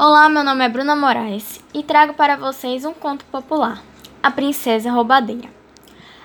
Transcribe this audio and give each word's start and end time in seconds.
Olá, 0.00 0.28
meu 0.28 0.44
nome 0.44 0.64
é 0.64 0.68
Bruna 0.68 0.94
Moraes 0.94 1.58
e 1.74 1.82
trago 1.82 2.14
para 2.14 2.36
vocês 2.36 2.84
um 2.84 2.92
conto 2.92 3.24
popular: 3.24 3.82
A 4.22 4.30
Princesa 4.30 4.92
Roubadeira. 4.92 5.48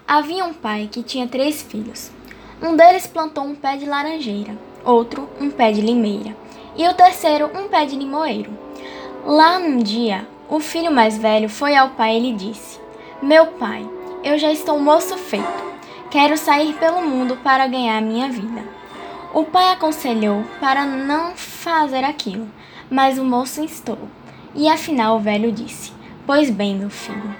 Havia 0.07 0.45
um 0.45 0.53
pai 0.53 0.87
que 0.91 1.01
tinha 1.01 1.27
três 1.27 1.63
filhos. 1.63 2.11
Um 2.61 2.75
deles 2.75 3.07
plantou 3.07 3.43
um 3.43 3.55
pé 3.55 3.75
de 3.75 3.87
laranjeira, 3.87 4.55
outro 4.85 5.27
um 5.41 5.49
pé 5.49 5.71
de 5.71 5.81
limeira 5.81 6.37
e 6.77 6.87
o 6.87 6.93
terceiro 6.93 7.49
um 7.57 7.67
pé 7.67 7.87
de 7.87 7.95
limoeiro. 7.95 8.55
Lá 9.25 9.57
num 9.57 9.79
dia, 9.79 10.27
o 10.47 10.59
filho 10.59 10.91
mais 10.91 11.17
velho 11.17 11.49
foi 11.49 11.75
ao 11.75 11.89
pai 11.89 12.17
e 12.17 12.19
lhe 12.19 12.33
disse: 12.33 12.79
Meu 13.23 13.47
pai, 13.47 13.89
eu 14.23 14.37
já 14.37 14.51
estou 14.51 14.79
moço 14.79 15.17
feito. 15.17 15.73
Quero 16.11 16.37
sair 16.37 16.73
pelo 16.75 17.01
mundo 17.01 17.37
para 17.37 17.65
ganhar 17.65 17.99
minha 18.03 18.29
vida. 18.29 18.72
O 19.33 19.45
pai 19.45 19.71
aconselhou 19.71 20.43
para 20.59 20.85
não 20.85 21.35
fazer 21.35 22.03
aquilo, 22.03 22.47
mas 22.87 23.17
o 23.17 23.25
moço 23.25 23.63
instou. 23.63 23.97
E 24.53 24.69
afinal 24.69 25.17
o 25.17 25.19
velho 25.19 25.51
disse: 25.51 25.91
Pois 26.23 26.51
bem, 26.51 26.75
meu 26.75 26.91
filho, 26.91 27.35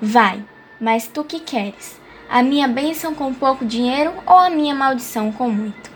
vai, 0.00 0.42
mas 0.80 1.06
tu 1.06 1.22
que 1.22 1.38
queres? 1.38 2.00
A 2.30 2.42
minha 2.42 2.66
bênção 2.66 3.14
com 3.14 3.34
pouco 3.34 3.62
dinheiro 3.62 4.14
ou 4.26 4.38
a 4.38 4.48
minha 4.48 4.74
maldição 4.74 5.30
com 5.30 5.50
muito? 5.50 5.90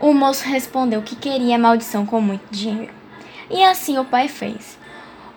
O 0.00 0.14
moço 0.14 0.48
respondeu 0.48 1.02
que 1.02 1.14
queria 1.14 1.56
a 1.56 1.58
maldição 1.58 2.06
com 2.06 2.18
muito 2.18 2.50
dinheiro. 2.50 2.94
E 3.50 3.62
assim 3.62 3.98
o 3.98 4.04
pai 4.06 4.28
fez. 4.28 4.78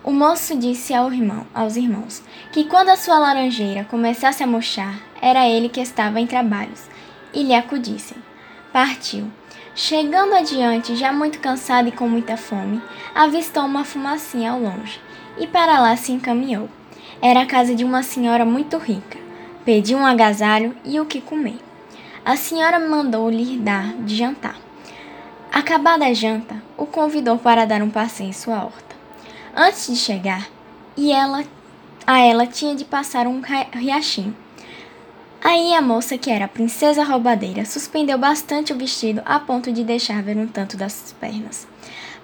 O 0.06 0.12
moço 0.12 0.58
disse 0.58 0.94
ao 0.94 1.12
irmão, 1.12 1.46
aos 1.54 1.76
irmãos 1.76 2.24
que 2.54 2.64
quando 2.64 2.90
a 2.90 2.96
sua 2.96 3.20
laranjeira 3.20 3.84
começasse 3.84 4.42
a 4.42 4.48
murchar, 4.48 4.98
era 5.22 5.46
ele 5.50 5.68
que 5.68 5.82
estava 5.82 6.22
em 6.22 6.28
trabalhos, 6.28 6.88
e 7.34 7.44
lhe 7.44 7.54
acudissem. 7.54 8.18
Partiu. 8.74 9.32
Chegando 9.76 10.34
adiante, 10.34 10.96
já 10.96 11.14
muito 11.14 11.40
cansado 11.40 11.90
e 11.90 11.92
com 11.92 12.08
muita 12.08 12.36
fome, 12.36 12.82
avistou 13.14 13.64
uma 13.66 13.86
fumacinha 13.86 14.52
ao 14.52 14.60
longe, 14.60 15.00
e 15.38 15.46
para 15.46 15.80
lá 15.80 15.96
se 15.96 16.12
encaminhou. 16.12 16.68
Era 17.22 17.44
a 17.44 17.46
casa 17.46 17.76
de 17.76 17.84
uma 17.84 18.02
senhora 18.02 18.44
muito 18.44 18.80
rica. 18.80 19.20
Pediu 19.64 20.00
um 20.00 20.06
agasalho 20.06 20.76
e 20.84 21.00
o 21.00 21.06
que 21.06 21.22
comer. 21.22 21.60
A 22.26 22.36
senhora 22.36 22.80
mandou 22.80 23.30
lhe 23.30 23.60
dar 23.60 23.94
de 23.94 24.16
jantar. 24.16 24.58
Acabada 25.52 26.06
a 26.06 26.14
janta, 26.16 26.56
o 26.76 26.88
convidou 26.88 27.38
para 27.38 27.66
dar 27.66 27.84
um 27.84 27.92
passeio 27.92 28.30
em 28.30 28.34
sua 28.34 28.56
horta. 28.56 28.96
Antes 29.56 29.86
de 29.86 29.96
chegar, 29.96 30.48
e 30.98 31.12
ela, 31.12 31.44
a 32.08 32.22
ela 32.22 32.48
tinha 32.48 32.76
de 32.76 32.86
passar 32.86 33.28
um 33.28 33.40
riachinho. 33.72 34.43
Aí 35.44 35.74
a 35.76 35.82
moça, 35.82 36.18
que 36.18 36.32
era 36.32 36.46
a 36.46 36.48
princesa 36.48 37.04
roubadeira, 37.04 37.66
suspendeu 37.66 38.18
bastante 38.18 38.72
o 38.72 38.78
vestido 38.78 39.22
a 39.26 39.42
ponto 39.42 39.74
de 39.74 39.84
deixar 39.84 40.24
ver 40.24 40.38
um 40.38 40.48
tanto 40.48 40.78
das 40.78 41.14
pernas. 41.20 41.68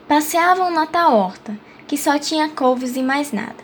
Passeavam 0.07 0.71
na 0.71 0.85
tal 0.85 1.17
horta, 1.17 1.59
que 1.85 1.97
só 1.97 2.17
tinha 2.17 2.47
couves 2.47 2.95
e 2.95 3.03
mais 3.03 3.33
nada. 3.33 3.57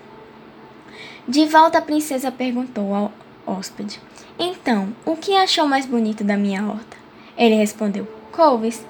De 1.25 1.45
volta 1.45 1.77
a 1.77 1.81
princesa 1.81 2.33
perguntou 2.33 2.93
ao 2.93 3.13
hóspede: 3.47 4.01
Então, 4.37 4.93
o 5.05 5.15
que 5.15 5.37
achou 5.37 5.65
mais 5.65 5.85
bonito 5.85 6.21
da 6.21 6.35
minha 6.35 6.67
horta? 6.67 6.97
Ele 7.37 7.55
respondeu: 7.55 8.05
Couves. 8.33 8.85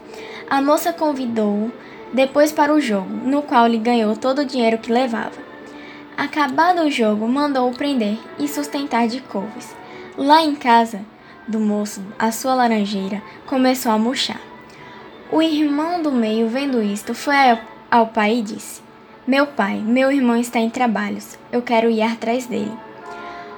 A 0.50 0.64
moça 0.64 0.92
convidou-o 0.92 1.72
depois 2.12 2.52
para 2.52 2.74
o 2.74 2.82
jogo, 2.82 3.10
no 3.10 3.44
qual 3.44 3.68
lhe 3.68 3.78
ganhou 3.78 4.16
todo 4.16 4.40
o 4.40 4.46
dinheiro 4.46 4.80
que 4.80 4.92
levava. 4.92 5.46
Acabado 6.18 6.82
o 6.82 6.90
jogo, 6.90 7.28
mandou-o 7.28 7.76
prender 7.76 8.18
e 8.40 8.48
sustentar 8.48 9.08
de 9.08 9.22
couves. 9.22 9.76
Lá 10.18 10.42
em 10.42 10.56
casa 10.56 11.02
do 11.46 11.60
moço, 11.60 12.02
a 12.18 12.32
sua 12.32 12.56
laranjeira 12.56 13.22
começou 13.46 13.92
a 13.92 13.98
murchar. 13.98 14.40
O 15.30 15.42
irmão 15.42 16.02
do 16.02 16.10
meio, 16.10 16.48
vendo 16.48 16.82
isto, 16.82 17.14
foi 17.14 17.36
ao 17.92 18.08
pai 18.08 18.38
e 18.38 18.42
disse: 18.42 18.82
Meu 19.28 19.46
pai, 19.46 19.78
meu 19.78 20.10
irmão 20.10 20.38
está 20.38 20.58
em 20.58 20.70
trabalhos, 20.70 21.38
eu 21.52 21.62
quero 21.62 21.90
ir 21.90 22.02
atrás 22.02 22.46
dele. 22.48 22.72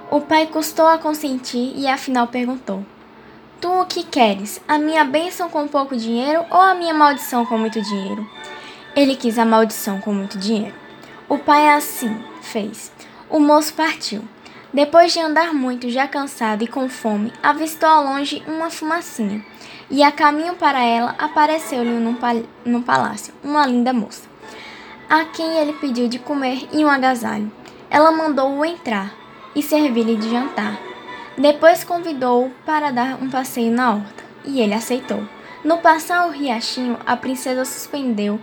O 0.10 0.20
pai 0.20 0.48
custou 0.48 0.88
a 0.88 0.98
consentir 0.98 1.74
e 1.76 1.88
afinal 1.88 2.26
perguntou: 2.26 2.84
Tu 3.62 3.70
o 3.70 3.86
que 3.86 4.04
queres? 4.04 4.60
A 4.68 4.80
minha 4.80 5.06
bênção 5.06 5.50
com 5.50 5.68
pouco 5.68 5.96
dinheiro 5.96 6.44
ou 6.50 6.60
a 6.60 6.74
minha 6.74 6.94
maldição 6.94 7.46
com 7.46 7.58
muito 7.58 7.80
dinheiro? 7.82 8.28
Ele 8.96 9.16
quis 9.16 9.38
a 9.38 9.46
maldição 9.46 10.02
com 10.02 10.12
muito 10.12 10.40
dinheiro. 10.40 10.74
O 11.30 11.38
pai 11.38 11.70
assim 11.70 12.18
fez. 12.42 12.92
O 13.30 13.40
moço 13.40 13.76
partiu. 13.76 14.24
Depois 14.74 15.14
de 15.14 15.20
andar 15.20 15.54
muito, 15.54 15.90
já 15.90 16.08
cansado 16.08 16.62
e 16.62 16.68
com 16.68 16.90
fome, 16.90 17.32
avistou 17.42 17.88
ao 17.88 18.04
longe 18.04 18.44
uma 18.48 18.70
fumacinha, 18.70 19.44
e 19.90 20.04
a 20.04 20.12
caminho 20.12 20.56
para 20.56 20.84
ela 20.84 21.16
apareceu-lhe 21.18 21.90
num, 21.90 22.14
pal 22.14 22.44
num 22.66 22.82
palácio 22.82 23.34
uma 23.42 23.66
linda 23.66 23.94
moça, 23.94 24.28
a 25.10 25.24
quem 25.24 25.58
ele 25.58 25.72
pediu 25.74 26.10
de 26.10 26.20
comer 26.20 26.68
e 26.74 26.84
um 26.84 26.90
agasalho. 26.90 27.50
Ela 27.90 28.12
mandou-o 28.12 28.66
entrar 28.66 29.14
e 29.56 29.64
servir-lhe 29.64 30.18
de 30.18 30.30
jantar. 30.30 30.78
Depois 31.38 31.86
convidou-o 31.86 32.52
para 32.66 32.92
dar 32.92 33.24
um 33.24 33.30
passeio 33.30 33.72
na 33.72 33.96
horta, 33.96 34.24
e 34.44 34.60
ele 34.60 34.74
aceitou. 34.74 35.24
No 35.64 35.78
passar 35.78 36.28
o 36.28 36.32
riachinho, 36.32 36.98
a 37.06 37.16
princesa 37.16 37.64
suspendeu 37.64 38.40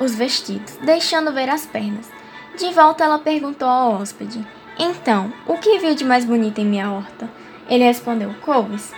os 0.00 0.16
vestidos, 0.16 0.76
deixando 0.82 1.32
ver 1.32 1.48
as 1.48 1.64
pernas. 1.64 2.10
De 2.58 2.72
volta, 2.72 3.04
ela 3.04 3.18
perguntou 3.18 3.68
ao 3.68 3.92
hóspede: 3.92 4.44
Então, 4.82 5.30
o 5.46 5.58
que 5.58 5.78
viu 5.78 5.94
de 5.94 6.06
mais 6.06 6.24
bonito 6.24 6.58
em 6.58 6.64
minha 6.64 6.90
horta? 6.90 7.28
Ele 7.68 7.84
respondeu: 7.84 8.34
Couves. 8.40 8.94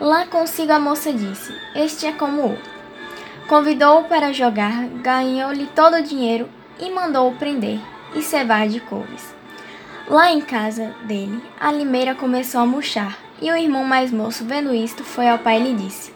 Lá 0.00 0.28
consigo 0.28 0.70
a 0.70 0.78
moça 0.78 1.12
disse: 1.12 1.52
Este 1.74 2.06
é 2.06 2.12
como 2.12 2.46
o. 2.46 2.58
Convidou-o 3.48 4.04
para 4.04 4.32
jogar, 4.32 4.86
ganhou-lhe 5.02 5.66
todo 5.74 5.96
o 5.96 6.02
dinheiro 6.04 6.48
e 6.78 6.88
mandou-o 6.88 7.34
prender 7.34 7.80
e 8.14 8.22
cevar 8.22 8.68
de 8.68 8.78
couves. 8.78 9.34
Lá 10.06 10.30
em 10.30 10.40
casa 10.40 10.94
dele, 11.02 11.42
a 11.58 11.72
limeira 11.72 12.14
começou 12.14 12.60
a 12.60 12.66
murchar, 12.66 13.18
e 13.42 13.50
o 13.50 13.56
irmão 13.56 13.82
mais 13.82 14.12
moço, 14.12 14.44
vendo 14.44 14.72
isto, 14.72 15.02
foi 15.02 15.28
ao 15.28 15.40
pai 15.40 15.60
e 15.60 15.64
lhe 15.64 15.74
disse: 15.74 16.14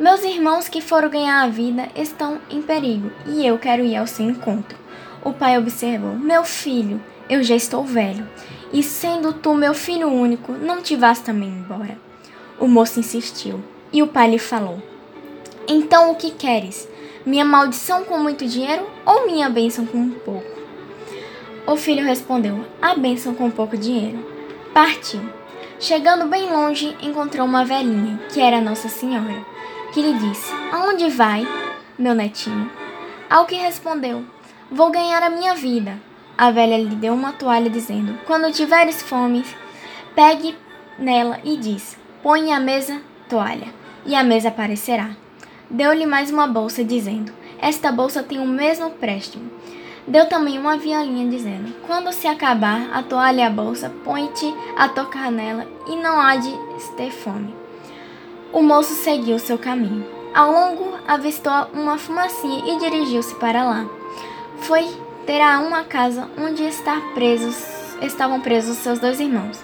meus 0.00 0.24
irmãos 0.24 0.68
que 0.68 0.80
foram 0.80 1.10
ganhar 1.10 1.42
a 1.42 1.48
vida 1.48 1.88
estão 1.94 2.40
em 2.50 2.60
perigo 2.62 3.12
e 3.26 3.46
eu 3.46 3.58
quero 3.58 3.84
ir 3.84 3.94
ao 3.94 4.06
seu 4.06 4.26
encontro. 4.26 4.76
O 5.22 5.34
pai 5.34 5.58
observou: 5.58 6.16
Meu 6.16 6.42
filho, 6.44 7.00
eu 7.28 7.42
já 7.42 7.54
estou 7.54 7.84
velho, 7.84 8.28
e 8.72 8.82
sendo 8.82 9.32
tu 9.32 9.54
meu 9.54 9.74
filho 9.74 10.08
único, 10.08 10.52
não 10.52 10.82
te 10.82 10.96
vás 10.96 11.20
também 11.20 11.48
embora. 11.48 11.98
O 12.58 12.66
moço 12.66 13.00
insistiu, 13.00 13.62
e 13.92 14.02
o 14.02 14.06
pai 14.06 14.30
lhe 14.30 14.38
falou: 14.38 14.82
Então 15.68 16.10
o 16.10 16.14
que 16.14 16.30
queres? 16.30 16.88
Minha 17.24 17.44
maldição 17.44 18.04
com 18.04 18.18
muito 18.18 18.46
dinheiro 18.46 18.86
ou 19.06 19.26
minha 19.26 19.48
bênção 19.48 19.86
com 19.86 20.10
pouco? 20.10 20.58
O 21.66 21.76
filho 21.76 22.04
respondeu: 22.04 22.64
A 22.80 22.94
bênção 22.94 23.34
com 23.34 23.50
pouco 23.50 23.76
dinheiro. 23.76 24.18
Partiu. 24.72 25.20
Chegando 25.80 26.26
bem 26.26 26.50
longe, 26.50 26.96
encontrou 27.02 27.46
uma 27.46 27.64
velhinha, 27.64 28.18
que 28.32 28.40
era 28.40 28.60
Nossa 28.60 28.88
Senhora 28.88 29.54
que 29.94 30.02
lhe 30.02 30.12
disse: 30.14 30.52
Aonde 30.72 31.08
vai, 31.08 31.46
meu 31.96 32.14
netinho? 32.16 32.68
Ao 33.30 33.46
que 33.46 33.54
respondeu: 33.54 34.24
Vou 34.70 34.90
ganhar 34.90 35.22
a 35.22 35.30
minha 35.30 35.54
vida. 35.54 35.96
A 36.36 36.50
velha 36.50 36.76
lhe 36.76 36.96
deu 36.96 37.14
uma 37.14 37.32
toalha, 37.32 37.70
dizendo: 37.70 38.18
Quando 38.26 38.52
tiveres 38.52 39.02
fome, 39.02 39.44
pegue 40.14 40.56
nela 40.98 41.38
e 41.44 41.56
diz: 41.56 41.96
Põe 42.22 42.52
à 42.52 42.58
mesa 42.58 43.00
toalha, 43.28 43.68
e 44.04 44.14
a 44.16 44.24
mesa 44.24 44.48
aparecerá. 44.48 45.10
Deu-lhe 45.70 46.06
mais 46.06 46.30
uma 46.30 46.48
bolsa, 46.48 46.82
dizendo: 46.82 47.32
Esta 47.60 47.92
bolsa 47.92 48.22
tem 48.22 48.38
o 48.40 48.46
mesmo 48.46 48.90
préstimo. 48.90 49.48
Deu 50.08 50.28
também 50.28 50.58
uma 50.58 50.76
violinha, 50.76 51.30
dizendo: 51.30 51.72
Quando 51.86 52.12
se 52.12 52.26
acabar 52.26 52.90
a 52.92 53.00
toalha 53.02 53.42
e 53.42 53.44
a 53.44 53.50
bolsa, 53.50 53.92
põe-te 54.04 54.52
a 54.76 54.88
tocar 54.88 55.30
nela, 55.30 55.66
e 55.86 55.94
não 55.94 56.20
há 56.20 56.34
de 56.34 56.52
ter 56.96 57.12
fome. 57.12 57.54
O 58.52 58.60
moço 58.60 58.92
seguiu 58.94 59.38
seu 59.38 59.56
caminho. 59.56 60.04
Ao 60.34 60.50
longo, 60.50 60.98
avistou 61.06 61.68
uma 61.72 61.96
fumacinha 61.96 62.74
e 62.74 62.78
dirigiu-se 62.78 63.34
para 63.36 63.64
lá. 63.64 63.86
Foi 64.58 64.84
ter 65.24 65.40
a 65.40 65.58
uma 65.60 65.84
casa 65.84 66.28
onde 66.38 66.62
estar 66.64 67.00
presos, 67.14 67.56
estavam 68.02 68.40
presos 68.40 68.76
seus 68.78 68.98
dois 68.98 69.20
irmãos. 69.20 69.62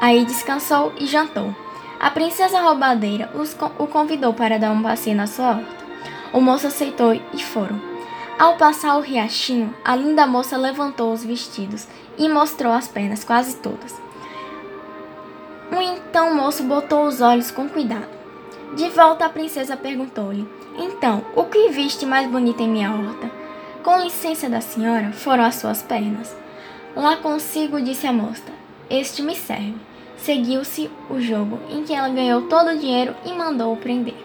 Aí 0.00 0.24
descansou 0.24 0.92
e 0.98 1.06
jantou. 1.06 1.54
A 2.00 2.10
princesa 2.10 2.60
roubadeira 2.60 3.30
os, 3.34 3.56
o 3.78 3.86
convidou 3.86 4.32
para 4.32 4.58
dar 4.58 4.70
um 4.70 4.82
passeio 4.82 5.16
na 5.16 5.26
sua 5.26 5.50
horta. 5.50 5.78
O 6.32 6.40
moço 6.40 6.66
aceitou 6.66 7.12
e 7.12 7.42
foram. 7.42 7.80
Ao 8.38 8.56
passar 8.56 8.96
o 8.96 9.00
riachinho, 9.00 9.74
a 9.84 9.96
linda 9.96 10.26
moça 10.26 10.56
levantou 10.56 11.12
os 11.12 11.24
vestidos 11.24 11.88
e 12.16 12.28
mostrou 12.28 12.72
as 12.72 12.86
pernas 12.86 13.24
quase 13.24 13.56
todas. 13.56 14.00
O 15.76 15.82
então 15.82 16.34
moço 16.34 16.62
botou 16.62 17.04
os 17.04 17.20
olhos 17.20 17.50
com 17.50 17.68
cuidado. 17.68 18.08
De 18.76 18.88
volta, 18.90 19.26
a 19.26 19.28
princesa 19.28 19.76
perguntou-lhe: 19.76 20.48
Então, 20.78 21.24
o 21.34 21.44
que 21.44 21.68
viste 21.70 22.06
mais 22.06 22.28
bonito 22.28 22.62
em 22.62 22.68
minha 22.68 22.92
horta? 22.92 23.37
Com 23.82 23.98
licença 23.98 24.48
da 24.48 24.60
senhora, 24.60 25.12
foram 25.12 25.44
as 25.44 25.54
suas 25.54 25.82
pernas. 25.82 26.36
Lá 26.96 27.16
consigo, 27.16 27.80
disse 27.80 28.06
a 28.06 28.12
moça: 28.12 28.42
Este 28.90 29.22
me 29.22 29.36
serve. 29.36 29.76
Seguiu-se 30.16 30.90
o 31.08 31.20
jogo, 31.20 31.60
em 31.70 31.84
que 31.84 31.94
ela 31.94 32.08
ganhou 32.08 32.42
todo 32.42 32.70
o 32.70 32.78
dinheiro 32.78 33.14
e 33.24 33.32
mandou-o 33.32 33.76
prender. 33.76 34.16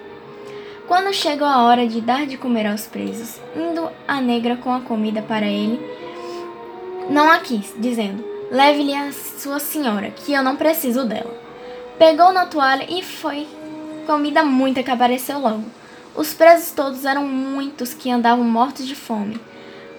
Quando 0.87 1.13
chegou 1.13 1.47
a 1.47 1.63
hora 1.63 1.87
de 1.87 2.01
dar 2.01 2.25
de 2.25 2.35
comer 2.35 2.65
aos 2.65 2.87
presos, 2.87 3.39
indo 3.55 3.89
a 4.07 4.19
negra 4.19 4.57
com 4.57 4.73
a 4.73 4.81
comida 4.81 5.21
para 5.21 5.45
ele, 5.45 5.79
não 7.09 7.31
a 7.31 7.39
quis, 7.39 7.73
dizendo: 7.77 8.23
Leve-lhe 8.51 8.93
a 8.93 9.11
sua 9.11 9.59
senhora, 9.59 10.09
que 10.09 10.33
eu 10.33 10.43
não 10.43 10.55
preciso 10.55 11.05
dela. 11.05 11.33
Pegou 11.97 12.33
na 12.33 12.47
toalha 12.47 12.85
e 12.89 13.03
foi 13.03 13.47
comida 14.05 14.43
muita 14.43 14.83
que 14.83 14.91
apareceu 14.91 15.39
logo. 15.39 15.63
Os 16.15 16.31
presos 16.31 16.71
todos 16.71 17.05
eram 17.05 17.27
muitos 17.27 17.93
que 17.93 18.11
andavam 18.11 18.43
mortos 18.43 18.85
de 18.85 18.95
fome. 18.95 19.39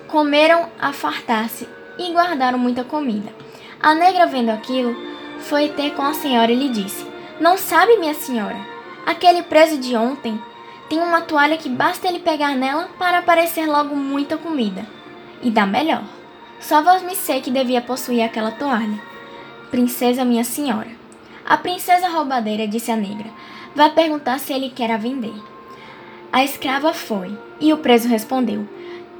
Comeram 0.07 0.69
a 0.81 0.93
fartar-se 0.93 1.69
e 1.99 2.13
guardaram 2.13 2.57
muita 2.57 2.85
comida. 2.85 3.35
A 3.83 3.95
negra, 3.95 4.27
vendo 4.27 4.51
aquilo, 4.51 4.95
foi 5.41 5.71
ter 5.71 5.93
com 5.95 6.03
a 6.03 6.15
senhora 6.15 6.53
e 6.53 6.55
lhe 6.55 6.69
disse: 6.69 7.05
Não 7.41 7.59
sabe, 7.59 7.97
minha 7.97 8.15
senhora, 8.15 8.57
aquele 9.05 9.43
preso 9.43 9.77
de 9.77 9.97
ontem 9.97 10.41
tem 10.89 11.01
uma 11.01 11.21
toalha 11.21 11.57
que 11.57 11.69
basta 11.69 12.07
ele 12.07 12.21
pegar 12.21 12.55
nela 12.55 12.89
para 12.97 13.19
aparecer 13.19 13.67
logo 13.67 13.97
muita 13.97 14.37
comida. 14.37 14.87
E 15.43 15.51
dá 15.51 15.67
melhor. 15.67 16.05
Só 16.61 16.81
vos 16.81 17.03
me 17.03 17.17
sei 17.17 17.41
que 17.41 17.51
devia 17.51 17.83
possuir 17.83 18.23
aquela 18.23 18.53
toalha. 18.53 19.01
Princesa, 19.71 20.25
minha 20.25 20.45
senhora. 20.45 20.91
A 21.45 21.57
princesa 21.57 22.09
roubadeira 22.09 22.69
disse 22.69 22.93
à 22.93 22.97
negra: 22.97 23.29
Vá 23.75 23.91
perguntar 23.91 24.39
se 24.39 24.53
ele 24.53 24.71
quer 24.71 24.93
a 24.93 24.97
vender. 24.97 25.35
A 26.35 26.43
escrava 26.43 26.93
foi, 26.93 27.39
e 27.61 27.73
o 27.73 27.79
preso 27.79 28.09
respondeu: 28.09 28.69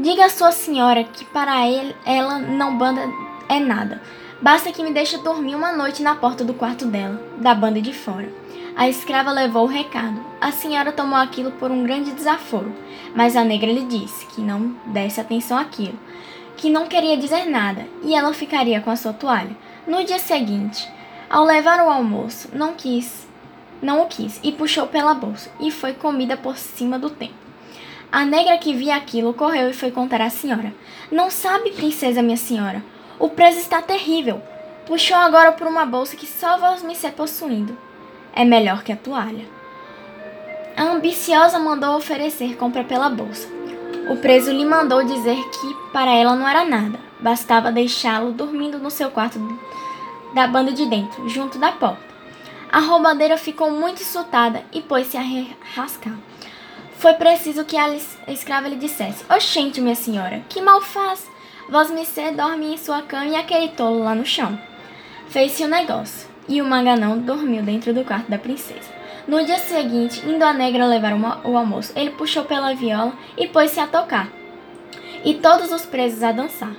Diga 0.01 0.25
à 0.25 0.29
sua 0.29 0.51
senhora 0.51 1.05
que 1.05 1.25
para 1.27 1.65
ele, 1.65 1.95
ela 2.05 2.41
não 2.41 2.77
banda 2.77 3.09
é 3.49 3.61
nada. 3.61 4.03
Basta 4.43 4.73
que 4.73 4.83
me 4.83 4.93
deixe 4.93 5.17
dormir 5.19 5.55
uma 5.55 5.71
noite 5.71 6.03
na 6.03 6.17
porta 6.17 6.43
do 6.43 6.53
quarto 6.53 6.87
dela, 6.87 7.23
da 7.37 7.55
banda 7.55 7.81
de 7.81 7.93
fora. 7.93 8.29
A 8.75 8.89
escrava 8.89 9.31
levou 9.31 9.63
o 9.63 9.69
recado. 9.69 10.21
A 10.41 10.51
senhora 10.51 10.91
tomou 10.91 11.17
aquilo 11.17 11.53
por 11.53 11.71
um 11.71 11.85
grande 11.85 12.11
desaforo, 12.11 12.75
mas 13.15 13.37
a 13.37 13.45
negra 13.45 13.71
lhe 13.71 13.85
disse 13.85 14.27
que 14.27 14.41
não 14.41 14.75
desse 14.87 15.21
atenção 15.21 15.57
àquilo, 15.57 15.97
que 16.57 16.69
não 16.69 16.89
queria 16.89 17.17
dizer 17.17 17.45
nada 17.45 17.87
e 18.03 18.13
ela 18.13 18.35
ficaria 18.35 18.81
com 18.81 18.91
a 18.91 18.97
sua 18.97 19.13
toalha. 19.13 19.57
No 19.87 20.03
dia 20.03 20.19
seguinte, 20.19 20.91
ao 21.31 21.45
levar 21.45 21.79
o 21.79 21.89
almoço, 21.89 22.49
não 22.53 22.75
quis, 22.75 23.25
não 23.83 24.03
o 24.03 24.07
quis 24.07 24.41
e 24.43 24.53
puxou 24.53 24.87
pela 24.87 25.15
bolsa 25.15 25.51
e 25.61 25.71
foi 25.71 25.93
comida 25.93 26.37
por 26.37 26.57
cima 26.57 26.99
do 26.99 27.11
tempo. 27.11 27.35
A 28.11 28.25
negra 28.25 28.59
que 28.59 28.75
via 28.75 28.97
aquilo 28.97 29.35
correu 29.35 29.71
e 29.71 29.75
foi 29.75 29.91
contar 29.91 30.21
à 30.21 30.31
senhora. 30.31 30.73
Não 31.11 31.31
sabe, 31.31 31.73
princesa, 31.73 32.23
minha 32.23 32.37
senhora, 32.37 32.83
o 33.19 33.29
preço 33.29 33.59
está 33.59 33.83
terrível. 33.83 34.41
Puxou 34.87 35.17
agora 35.17 35.53
por 35.53 35.67
uma 35.67 35.85
bolsa 35.85 36.17
que 36.17 36.27
só 36.27 36.59
vós 36.59 36.83
me 36.83 36.95
ser 36.95 37.13
possuindo 37.13 37.77
é 38.35 38.45
melhor 38.45 38.83
que 38.83 38.93
a 38.93 38.97
toalha. 38.97 39.47
A 40.77 40.83
ambiciosa 40.83 41.59
mandou 41.59 41.97
oferecer 41.97 42.57
compra 42.57 42.83
pela 42.83 43.09
bolsa. 43.09 43.49
O 44.11 44.17
preso 44.17 44.51
lhe 44.51 44.65
mandou 44.65 45.05
dizer 45.05 45.37
que 45.37 45.75
para 45.93 46.13
ela 46.13 46.35
não 46.35 46.47
era 46.47 46.65
nada, 46.65 46.99
bastava 47.21 47.71
deixá-lo 47.71 48.33
dormindo 48.33 48.79
no 48.79 48.91
seu 48.91 49.11
quarto 49.11 49.39
da 50.35 50.47
banda 50.47 50.73
de 50.73 50.85
dentro, 50.87 51.29
junto 51.29 51.59
da 51.59 51.71
porta. 51.73 52.14
A 52.75 52.81
roubadeira 52.81 53.37
ficou 53.37 53.71
muito 53.71 54.03
insultada 54.03 54.65
e 54.73 54.81
pôs-se 54.81 55.17
a 55.17 55.23
rascar. 55.77 56.13
Foi 56.97 57.15
preciso 57.15 57.65
que 57.65 57.77
a 57.77 57.95
escrava 58.27 58.67
lhe 58.67 58.75
dissesse: 58.75 59.25
Oxente, 59.33 59.81
minha 59.81 59.95
senhora, 59.95 60.43
que 60.49 60.61
mal 60.61 60.81
faz? 60.81 61.31
Vós 61.69 61.89
me 61.89 62.05
dorme 62.33 62.75
em 62.75 62.77
sua 62.77 63.01
cama 63.03 63.27
e 63.27 63.37
aquele 63.37 63.69
tolo 63.69 64.03
lá 64.03 64.13
no 64.13 64.27
chão. 64.27 64.59
Fez-se 65.29 65.63
o 65.63 65.69
negócio 65.69 66.29
e 66.49 66.61
o 66.61 66.65
Maganão 66.65 67.17
dormiu 67.17 67.63
dentro 67.63 67.95
do 67.95 68.03
quarto 68.03 68.29
da 68.29 68.39
princesa. 68.39 68.93
No 69.29 69.45
dia 69.45 69.59
seguinte, 69.59 70.29
indo 70.29 70.43
a 70.43 70.53
negra 70.53 70.85
levar 70.85 71.13
uma, 71.13 71.47
o 71.47 71.57
almoço, 71.57 71.93
ele 71.95 72.11
puxou 72.11 72.43
pela 72.43 72.75
viola 72.75 73.13
e 73.39 73.47
pôs-se 73.47 73.79
a 73.79 73.87
tocar, 73.87 74.29
e 75.25 75.35
todos 75.35 75.71
os 75.71 75.87
presos 75.87 76.25
a 76.25 76.33
dançar. 76.33 76.75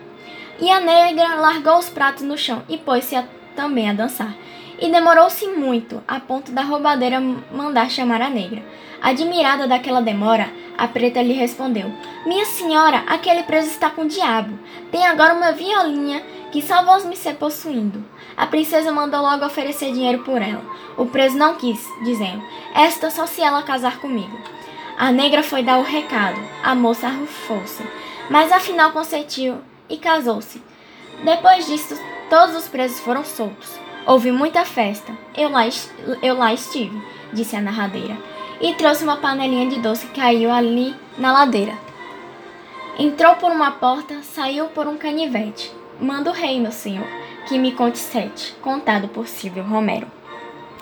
E 0.60 0.70
a 0.70 0.82
negra 0.82 1.36
largou 1.36 1.78
os 1.78 1.88
pratos 1.88 2.24
no 2.24 2.38
chão 2.38 2.64
e 2.68 2.78
pôs-se 2.78 3.16
também 3.56 3.90
a 3.90 3.94
dançar. 3.94 4.36
E 4.78 4.92
demorou-se 4.92 5.48
muito, 5.48 6.04
a 6.08 6.20
ponto 6.20 6.52
da 6.52 6.62
roubadeira 6.62 7.20
mandar 7.20 7.90
chamar 7.90 8.22
a 8.22 8.30
negra. 8.30 8.64
Admirada 9.02 9.68
daquela 9.68 10.02
demora, 10.02 10.50
a 10.78 10.88
preta 10.88 11.22
lhe 11.22 11.34
respondeu: 11.34 11.92
Minha 12.26 12.46
senhora, 12.46 13.04
aquele 13.08 13.44
preso 13.44 13.68
está 13.68 13.90
com 13.90 14.02
o 14.02 14.08
diabo. 14.08 14.58
Tem 14.92 15.06
agora 15.06 15.34
uma 15.34 15.52
violinha 15.52 16.22
que 16.52 16.62
só 16.62 16.84
vós 16.84 17.06
me 17.06 17.16
ser 17.16 17.36
possuindo. 17.36 18.04
A 18.36 18.48
princesa 18.48 18.92
mandou 18.92 19.22
logo 19.22 19.46
oferecer 19.46 19.92
dinheiro 19.94 20.24
por 20.24 20.42
ela. 20.42 20.64
O 20.98 21.06
preso 21.06 21.38
não 21.38 21.56
quis, 21.56 21.80
dizendo: 22.04 22.44
Esta 22.74 23.10
só 23.10 23.26
se 23.26 23.42
ela 23.42 23.64
casar 23.64 24.00
comigo. 24.00 24.38
A 24.98 25.12
negra 25.12 25.44
foi 25.44 25.64
dar 25.64 25.78
o 25.78 25.84
recado. 25.84 26.40
A 26.64 26.74
moça 26.74 27.08
arrufou-se, 27.08 27.84
mas 28.30 28.52
afinal 28.52 28.92
consentiu 28.92 29.58
e 29.90 29.98
casou-se. 29.98 30.62
Depois 31.24 31.66
disso, 31.66 31.98
todos 32.30 32.56
os 32.56 32.68
presos 32.68 33.00
foram 33.00 33.24
soltos. 33.24 33.85
Houve 34.06 34.32
muita 34.32 34.66
festa. 34.66 35.14
Eu 35.36 35.50
lá, 35.50 35.64
eu 36.22 36.36
lá 36.36 36.54
estive, 36.54 37.02
disse 37.34 37.56
a 37.56 37.62
narradeira, 37.62 38.18
e 38.62 38.74
trouxe 38.74 39.04
uma 39.04 39.18
panelinha 39.18 39.70
de 39.70 39.80
doce 39.80 40.06
que 40.08 40.20
caiu 40.20 40.52
ali 40.52 40.96
na 41.18 41.32
ladeira. 41.32 41.74
Entrou 42.98 43.36
por 43.36 43.52
uma 43.52 43.72
porta, 43.72 44.22
saiu 44.24 44.68
por 44.68 44.88
um 44.88 44.98
canivete. 44.98 45.72
Manda 46.00 46.30
o 46.30 46.34
rei, 46.34 46.60
meu 46.60 46.72
senhor 46.72 47.06
que 47.46 47.60
me 47.60 47.72
conte 47.72 48.00
sete, 48.00 48.56
contado 48.62 49.08
por 49.08 49.28
Silvio 49.28 49.64
Romero. 49.64 50.08